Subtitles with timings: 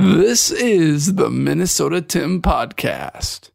[0.00, 3.50] This is the Minnesota Tim Podcast.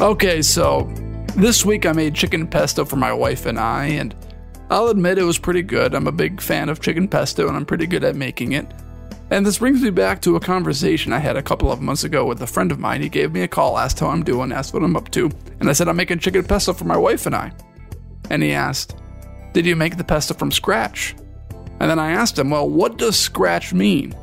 [0.00, 0.88] Okay, so
[1.34, 4.14] this week I made chicken pesto for my wife and I, and
[4.70, 5.96] I'll admit it was pretty good.
[5.96, 8.72] I'm a big fan of chicken pesto and I'm pretty good at making it.
[9.32, 12.24] And this brings me back to a conversation I had a couple of months ago
[12.24, 13.02] with a friend of mine.
[13.02, 15.68] He gave me a call, asked how I'm doing, asked what I'm up to, and
[15.68, 17.50] I said I'm making chicken pesto for my wife and I.
[18.30, 18.94] And he asked,
[19.52, 21.16] Did you make the pesto from scratch?
[21.84, 24.14] And then I asked him, well, what does scratch mean?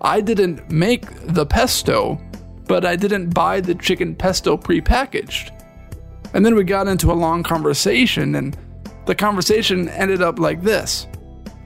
[0.00, 2.18] I didn't make the pesto,
[2.66, 5.50] but I didn't buy the chicken pesto prepackaged.
[6.32, 8.56] And then we got into a long conversation, and
[9.04, 11.06] the conversation ended up like this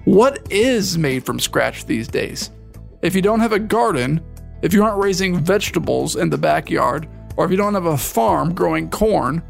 [0.05, 2.51] What is made from scratch these days?
[3.01, 4.21] If you don't have a garden,
[4.63, 8.53] if you aren't raising vegetables in the backyard, or if you don't have a farm
[8.53, 9.45] growing corn,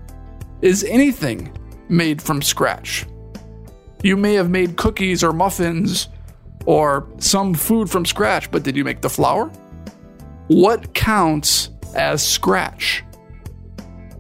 [0.61, 1.57] is anything
[1.89, 3.07] made from scratch?
[4.05, 6.09] You may have made cookies or muffins
[6.67, 9.47] or some food from scratch, but did you make the flour?
[10.49, 13.03] What counts as scratch?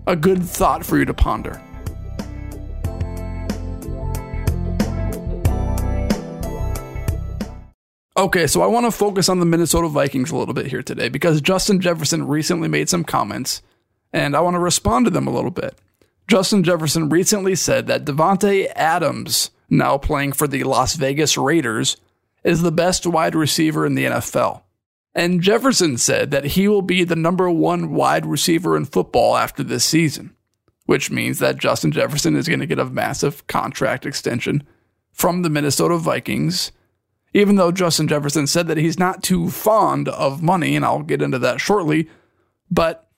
[0.06, 1.60] A good thought for you to ponder.
[8.16, 11.10] Okay, so I want to focus on the Minnesota Vikings a little bit here today
[11.10, 13.60] because Justin Jefferson recently made some comments
[14.14, 15.78] and I want to respond to them a little bit.
[16.26, 21.96] Justin Jefferson recently said that Davante Adams now playing for the Las Vegas Raiders,
[22.42, 24.62] is the best wide receiver in the NFL.
[25.14, 29.62] And Jefferson said that he will be the number one wide receiver in football after
[29.62, 30.34] this season,
[30.86, 34.64] which means that Justin Jefferson is going to get a massive contract extension
[35.12, 36.72] from the Minnesota Vikings.
[37.32, 41.22] Even though Justin Jefferson said that he's not too fond of money, and I'll get
[41.22, 42.08] into that shortly,
[42.70, 43.08] but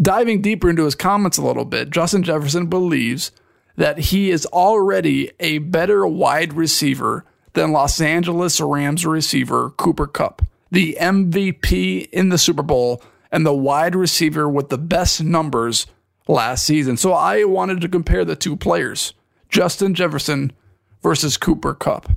[0.00, 3.30] diving deeper into his comments a little bit, Justin Jefferson believes
[3.78, 10.42] that he is already a better wide receiver than Los Angeles Rams receiver Cooper Kupp,
[10.72, 13.00] the MVP in the Super Bowl
[13.30, 15.86] and the wide receiver with the best numbers
[16.26, 16.96] last season.
[16.96, 19.14] So I wanted to compare the two players,
[19.48, 20.52] Justin Jefferson
[21.00, 22.10] versus Cooper Kupp.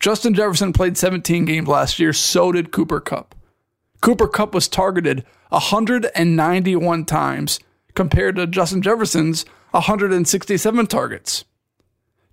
[0.00, 3.36] Justin Jefferson played 17 games last year, so did Cooper Kupp.
[4.00, 7.60] Cooper Kupp was targeted 191 times
[7.94, 11.44] compared to Justin Jefferson's 167 targets.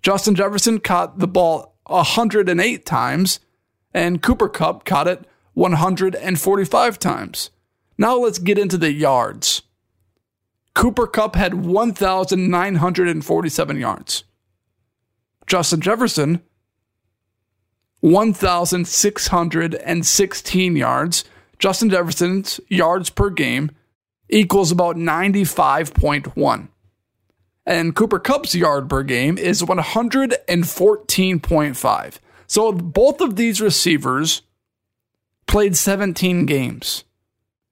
[0.02, 3.40] Justin Jefferson caught the ball 108 times,
[3.92, 7.50] and Cooper Kupp caught it 145 times.
[7.98, 9.62] Now let's get into the yards.
[10.74, 14.24] Cooper Kupp had 1,947 yards.
[15.46, 16.42] Justin Jefferson,
[18.00, 21.24] 1,616 yards.
[21.58, 23.70] Justin Jefferson's yards per game
[24.28, 26.68] equals about 95.1
[27.66, 32.18] and Cooper Kupp's yard per game is 114.5.
[32.46, 34.40] So both of these receivers
[35.46, 37.04] played 17 games.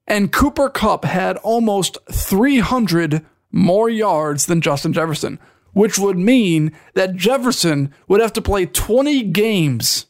[0.06, 5.38] And Cooper Kupp had almost 300 more yards than Justin Jefferson,
[5.72, 10.06] which would mean that Jefferson would have to play 20 games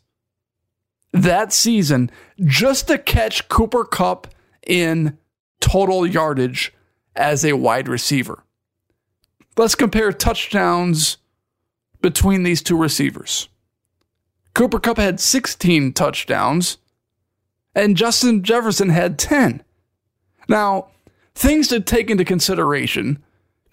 [1.13, 2.11] that season
[2.41, 4.27] just to catch Cooper Kupp
[4.67, 5.17] in
[5.61, 6.73] total yardage
[7.15, 8.44] as a wide receiver.
[9.57, 11.19] Let's compare touchdowns
[12.01, 13.49] between these two receivers.
[14.55, 16.79] Cooper Kupp had 16 touchdowns,
[17.75, 19.63] and Justin Jefferson had 10.
[20.49, 20.89] Now,
[21.35, 23.23] things to take into consideration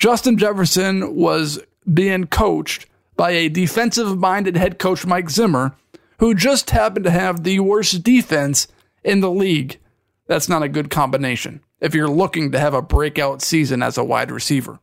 [0.01, 1.59] Justin Jefferson was
[1.93, 5.75] being coached by a defensive minded head coach, Mike Zimmer,
[6.17, 8.67] who just happened to have the worst defense
[9.03, 9.79] in the league.
[10.25, 14.03] That's not a good combination if you're looking to have a breakout season as a
[14.03, 14.79] wide receiver.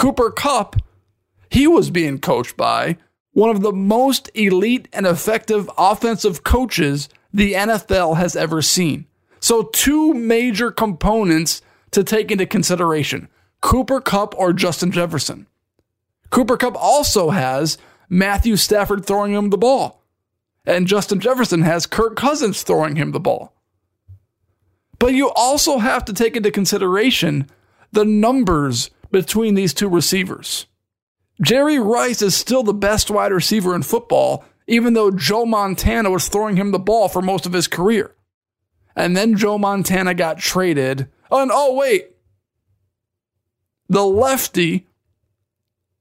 [0.00, 0.76] Cooper Kupp,
[1.50, 2.96] he was being coached by
[3.32, 9.04] one of the most elite and effective offensive coaches the NFL has ever seen.
[9.40, 11.60] So, two major components
[11.90, 13.28] to take into consideration
[13.60, 15.46] Cooper Kupp or Justin Jefferson.
[16.30, 17.76] Cooper Kupp also has
[18.08, 20.02] Matthew Stafford throwing him the ball,
[20.64, 23.52] and Justin Jefferson has Kirk Cousins throwing him the ball.
[24.98, 27.50] But you also have to take into consideration
[27.92, 30.66] the numbers between these two receivers.
[31.40, 36.28] Jerry Rice is still the best wide receiver in football, even though Joe Montana was
[36.28, 38.14] throwing him the ball for most of his career.
[38.94, 41.08] And then Joe Montana got traded.
[41.30, 42.10] Oh, and oh, wait.
[43.88, 44.86] The lefty,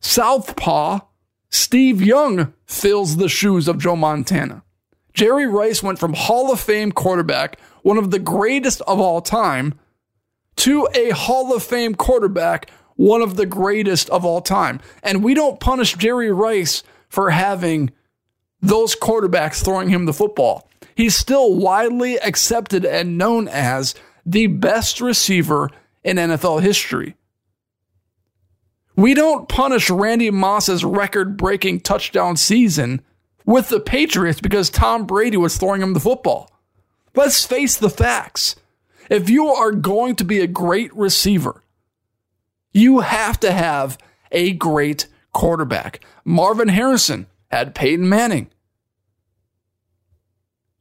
[0.02, 1.00] Southpaw,
[1.50, 4.64] Steve Young fills the shoes of Joe Montana.
[5.14, 9.80] Jerry Rice went from Hall of Fame quarterback, one of the greatest of all time,
[10.58, 12.70] to a Hall of Fame quarterback,
[13.00, 14.82] one of the greatest of all time.
[15.02, 17.92] And we don't punish Jerry Rice for having
[18.60, 20.70] those quarterbacks throwing him the football.
[20.96, 25.70] He's still widely accepted and known as the best receiver
[26.04, 27.16] in NFL history.
[28.98, 33.02] We don't punish Randy Moss's record breaking touchdown season
[33.46, 36.52] with the Patriots because Tom Brady was throwing him the football.
[37.16, 38.58] Let's face the facts.
[39.10, 41.64] If you are going to be a great receiver,
[42.72, 43.98] you have to have
[44.32, 46.04] a great quarterback.
[46.24, 48.50] Marvin Harrison had Peyton Manning.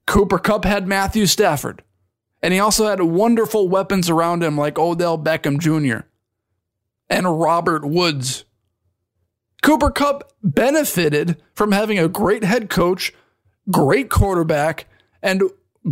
[0.07, 1.83] Cooper Kupp had Matthew Stafford.
[2.43, 6.07] And he also had wonderful weapons around him like Odell Beckham Jr.
[7.11, 8.45] and Robert Woods.
[9.63, 13.13] Cooper Kupp benefited from having a great head coach,
[13.71, 14.87] great quarterback,
[15.21, 15.43] and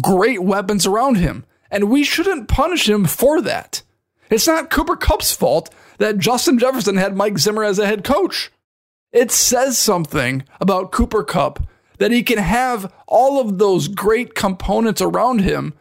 [0.00, 1.44] great weapons around him.
[1.70, 3.82] And we shouldn't punish him for that.
[4.30, 8.50] It's not Cooper Kupp's fault that Justin Jefferson had Mike Zimmer as a head coach.
[9.12, 11.66] It says something about Cooper Kupp
[11.98, 15.74] that he can have all of those great components around him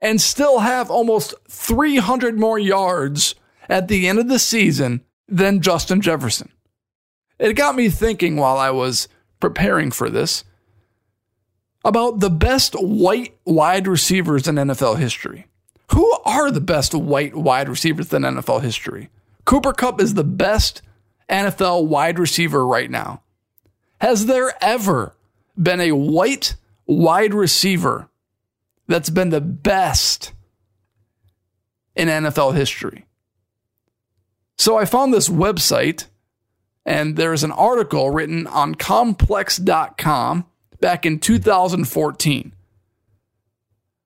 [0.00, 3.34] and still have almost 300 more yards
[3.68, 6.50] at the end of the season than Justin Jefferson.
[7.38, 9.08] It got me thinking while I was
[9.40, 10.44] preparing for this
[11.84, 15.46] about the best white wide receivers in NFL history.
[15.92, 19.10] Who are the best white wide receivers in NFL history?
[19.44, 20.82] Cooper Kupp is the best
[21.28, 23.22] NFL wide receiver right now.
[24.00, 25.14] Has there ever
[25.60, 26.56] been a white
[26.86, 28.08] wide receiver
[28.86, 30.32] that's been the best
[31.94, 33.06] in NFL history?
[34.58, 36.06] So I found this website,
[36.84, 40.46] and there's an article written on complex.com
[40.80, 42.52] back in 2014.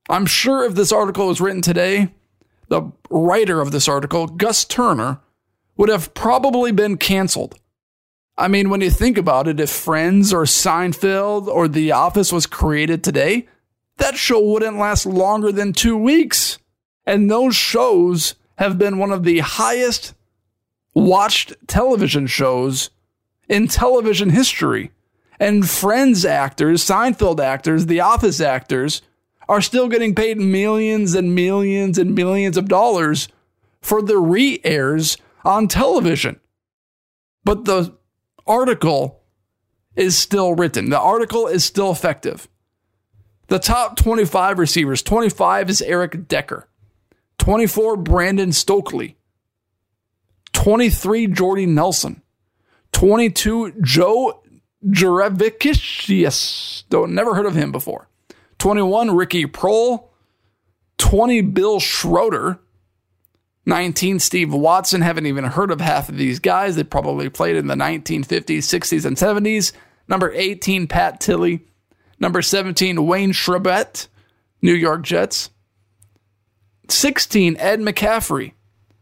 [0.09, 2.13] I'm sure if this article was written today,
[2.69, 5.21] the writer of this article, Gus Turner,
[5.77, 7.59] would have probably been canceled.
[8.39, 12.47] I mean, when you think about it, if Friends or Seinfeld or The Office was
[12.47, 13.47] created today,
[13.97, 16.59] that show wouldn't last longer than two weeks.
[17.07, 20.15] And those shows have been one of the highest
[20.95, 22.91] watched television shows
[23.49, 24.91] in television history.
[25.39, 29.03] And Friends actors, Seinfeld actors, The Office actors
[29.49, 33.29] are still getting paid millions and millions and millions of dollars
[33.81, 35.17] for the re airs
[35.47, 36.41] on television.
[37.45, 37.97] But the
[38.47, 39.23] article
[39.95, 42.49] is still written, the article is still effective.
[43.49, 46.69] The top 25 receivers 25 is Eric Decker,
[47.39, 49.17] 24 Brandon Stokley,
[50.53, 52.23] 23 Jordy Nelson,
[52.93, 54.43] 22 Joe
[54.85, 56.83] Jurevicius.
[56.89, 58.09] Don't never heard of him before.
[58.59, 60.09] 21 Ricky Proehl,
[60.99, 62.59] 20 Bill Schroeder,
[63.67, 65.03] 19 Steve Watson.
[65.03, 66.77] Haven't even heard of half of these guys.
[66.77, 69.73] They probably played in the 1950s, 60s, and 70s.
[70.09, 71.67] Number 18 Pat Tilley,
[72.21, 74.07] number 17 Wayne Chrebet,
[74.63, 75.51] New York Jets.
[76.89, 78.53] 16 Ed McCaffrey,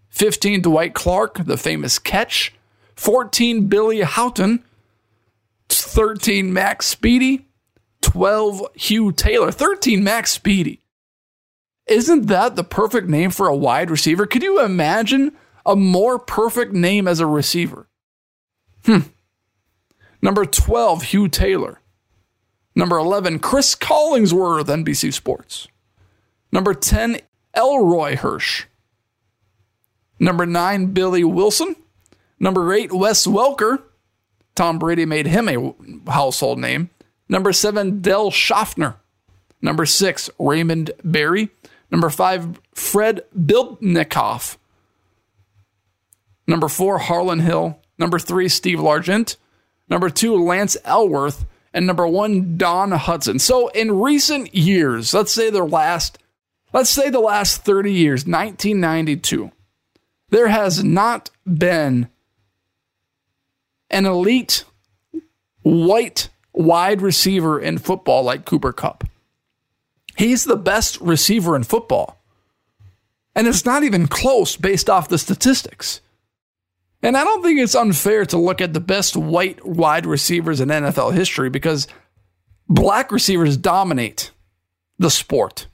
[0.08, 2.54] 15 Dwight Clark, the famous catch.
[2.96, 4.62] 14 Billy Howton,
[5.68, 7.44] 13 Max Speedie,
[8.00, 10.78] 12 Hugh Taylor, 13 Max Speedie.
[11.86, 14.26] Isn't that the perfect name for a wide receiver?
[14.26, 15.36] Could you imagine
[15.66, 17.88] a more perfect name as a receiver?
[18.84, 19.00] Hmm.
[20.22, 21.80] Number 12, Hugh Taylor.
[22.74, 25.68] Number 11, Chris Collinsworth, NBC Sports.
[26.50, 27.20] Number 10,
[27.54, 28.64] Elroy Hirsch.
[30.18, 31.76] Number 9, Billy Wilson.
[32.40, 33.82] Number 8, Wes Welker.
[34.54, 36.90] Tom Brady made him a household name.
[37.28, 38.96] Number 7, Del Shofner.
[39.60, 41.50] Number 6, Raymond Berry.
[41.94, 44.56] Number five, Fred Biletnikoff.
[46.44, 47.78] Number four, Harlan Hill.
[47.98, 49.36] Number three, Steve Largent.
[49.88, 51.46] number two, Lance Alworth.
[51.72, 53.40] and number one, Don Hutson.
[53.40, 56.18] So in recent years, let's say the last,
[56.72, 59.52] let's say the last 30 years, 1992,
[60.30, 62.08] there has not been
[63.88, 64.64] an elite
[65.62, 69.04] white wide receiver in football like Cooper Kupp.
[70.16, 72.20] He's the best receiver in football.
[73.34, 76.00] And it's not even close based off the statistics.
[77.02, 80.68] And I don't think it's unfair to look at the best white wide receivers in
[80.68, 81.86] NFL history because
[82.68, 84.30] black receivers dominate
[84.98, 85.66] the sport.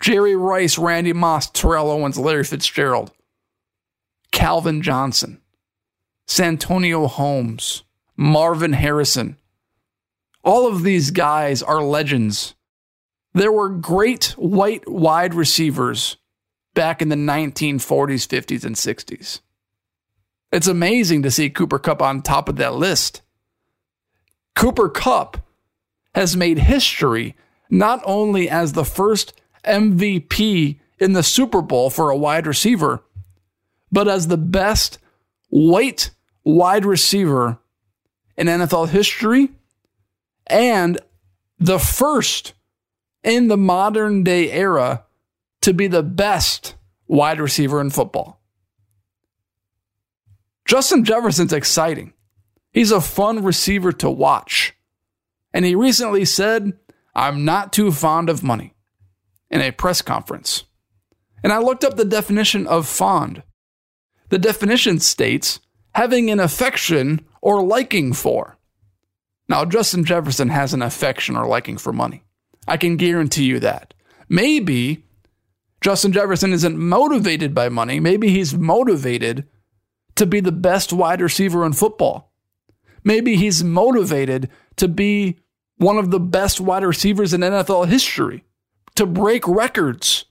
[0.00, 3.10] Jerry Rice, Randy Moss, Terrell Owens, Larry Fitzgerald,
[4.32, 5.40] Calvin Johnson,
[6.26, 7.82] Santonio Holmes,
[8.16, 9.36] Marvin Harrison.
[10.44, 12.54] All of these guys are legends.
[13.36, 16.16] There were great white wide receivers
[16.72, 19.40] back in the 1940s, 50s, and 60s.
[20.50, 23.20] It's amazing to see Cooper Kupp on top of that list.
[24.54, 25.36] Cooper Kupp
[26.14, 27.36] has made history
[27.68, 29.34] not only as the first
[29.66, 33.02] MVP in the Super Bowl for a wide receiver,
[33.92, 34.98] but as the best
[35.50, 36.08] white
[36.42, 37.58] wide receiver
[38.34, 39.50] in NFL history
[40.46, 40.98] and
[41.58, 42.54] the first
[43.26, 45.04] in the modern day era
[45.60, 46.76] to be the best
[47.08, 48.40] wide receiver in football.
[50.64, 52.12] Justin Jefferson's exciting.
[52.72, 54.74] He's a fun receiver to watch.
[55.52, 56.74] And he recently said,
[57.14, 58.74] I'm not too fond of money
[59.50, 60.64] in a press conference.
[61.42, 63.42] And I looked up the definition of fond.
[64.28, 65.60] The definition states
[65.94, 68.56] having an affection or liking for.
[69.48, 72.22] Now, Justin Jefferson has an affection or liking for money.
[72.66, 73.94] I can guarantee you that.
[74.28, 75.04] Maybe
[75.80, 78.00] Justin Jefferson isn't motivated by money.
[78.00, 79.46] Maybe he's motivated
[80.16, 82.32] to be the best wide receiver in football.
[83.04, 85.38] Maybe he's motivated to be
[85.76, 88.44] one of the best wide receivers in NFL history,
[88.94, 90.24] to break records,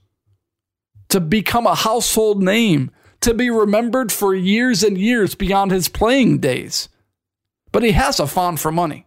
[1.08, 2.90] to become a household name,
[3.20, 6.88] to be remembered for years and years beyond his playing days.
[7.72, 9.06] But he has a fond for money.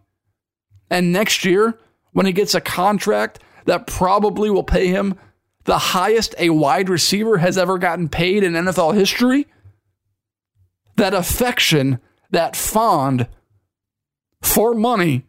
[0.90, 1.78] And next year,
[2.12, 5.14] when he gets a contract that probably will pay him
[5.64, 9.46] the highest a wide receiver has ever gotten paid in NFL history,
[10.96, 12.00] that affection,
[12.30, 13.28] that fond
[14.42, 15.26] for money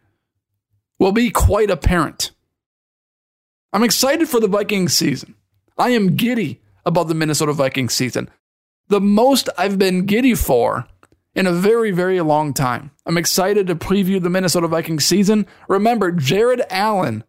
[1.00, 2.32] will be quite apparent.
[3.74, 5.36] I'm excited for the Vikings season.
[5.78, 8.30] I am giddy about the Minnesota Vikings season.
[8.88, 10.88] The most I've been giddy for
[11.34, 12.92] in a very, very long time.
[13.06, 15.48] I'm excited to preview the Minnesota Vikings season.
[15.68, 17.24] Remember, Jared Allen,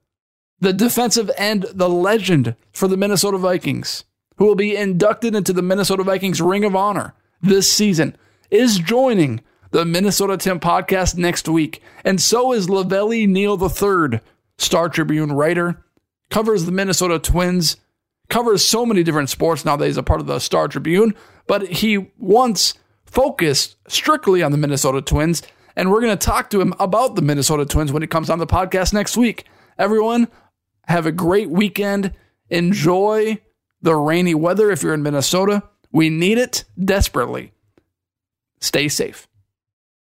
[0.61, 4.05] the defensive end, the legend for the Minnesota Vikings,
[4.37, 8.17] who will be inducted into the Minnesota Vikings Ring of Honor this season,
[8.51, 9.41] is joining
[9.71, 11.83] the Minnesota Tim podcast next week.
[12.05, 14.21] And so is Lavelli Neal III,
[14.59, 15.85] Star Tribune writer,
[16.31, 17.77] covers the Minnesota Twins,
[18.29, 21.15] covers so many different sports now that he's a part of the Star Tribune,
[21.47, 22.75] but he once
[23.13, 25.43] focused strictly on the Minnesota Twins.
[25.77, 28.39] And we're going to talk to him about the Minnesota Twins when it comes on
[28.39, 29.47] the podcast next week.
[29.79, 30.29] Everyone,
[30.87, 32.15] have a great weekend.
[32.51, 33.39] Enjoy
[33.81, 35.63] the rainy weather if you're in Minnesota.
[35.91, 37.53] We need it desperately.
[38.61, 39.29] Stay safe.